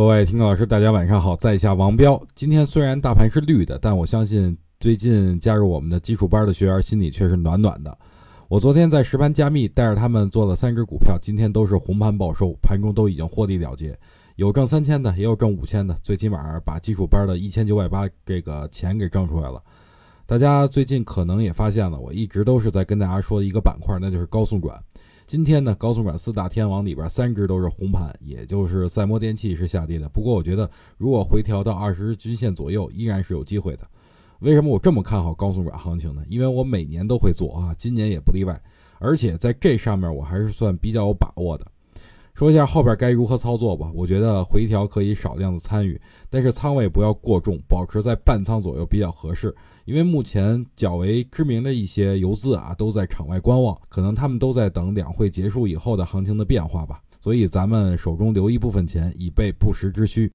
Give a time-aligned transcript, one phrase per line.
[0.00, 2.18] 各位听众老师，大家晚上好，在下王彪。
[2.34, 7.98] 今天虽然大盘是绿的，但我相信最近加入我们的基础班的学员心里却是暖暖的。
[8.48, 13.94] 我昨天在实盘加密带着他们做了三只股票，今天都是红盘报收，盘中都已经获利了结，
[14.36, 19.62] 有挣三千的，也有挣五千的，最起码把基础班的一千九百八这个钱给挣出来了。
[20.24, 24.82] 大家最近可能也发现了，我一直都是在跟大家说一个板块，那就是高送转。
[25.30, 30.08] 今天呢，高速转四大天王里边三只都是红盘，也就是赛摩电器是下跌的。
[30.08, 30.68] 不过我觉得，
[30.98, 33.86] 如果回调到二十日均线左右，依然是有机会的。
[34.40, 36.24] 为什么我这么看好高速转行情呢？
[36.28, 38.60] 因为我每年都会做啊，今年也不例外。
[38.98, 41.64] 而且在这上面，我还是算比较有把握的。
[42.40, 43.90] 说一下后边该如何操作吧。
[43.94, 46.00] 我觉得回调可以少量的参与，
[46.30, 49.54] 但是仓位不要过重，保持在半仓左右比较合适。
[49.84, 57.02] 因为目前较为知名的一些游资啊，都在场外观望，可能他们都在等两会结束以后的行情的变化吧。
[57.20, 60.26] 所以咱们手中留一部分钱，以备不时之需。